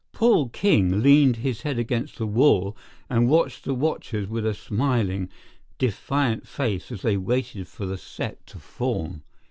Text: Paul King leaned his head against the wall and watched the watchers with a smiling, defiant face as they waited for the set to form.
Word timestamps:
Paul 0.13 0.49
King 0.49 1.03
leaned 1.03 1.35
his 1.35 1.61
head 1.61 1.77
against 1.77 2.17
the 2.17 2.25
wall 2.25 2.75
and 3.07 3.29
watched 3.29 3.63
the 3.65 3.75
watchers 3.75 4.27
with 4.27 4.47
a 4.47 4.55
smiling, 4.55 5.29
defiant 5.77 6.47
face 6.47 6.91
as 6.91 7.03
they 7.03 7.17
waited 7.17 7.67
for 7.67 7.85
the 7.85 7.99
set 7.99 8.43
to 8.47 8.57
form. 8.57 9.21